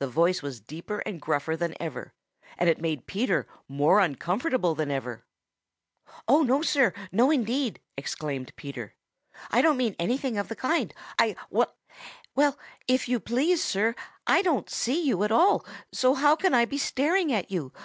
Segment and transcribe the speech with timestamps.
[0.00, 2.14] The voice was deeper and gruffer than ever,
[2.58, 5.24] and it made Peter more uncomfortable than ever.
[6.26, 6.92] "Oh, no, Sir!
[7.12, 8.96] No, indeed!" exclaimed Peter.
[9.52, 10.92] "I don't mean anything of the kind.
[11.16, 11.66] I I
[12.34, 13.94] well, if you please, Sir,
[14.26, 17.72] I don't see you at all, so how can I be staring at you?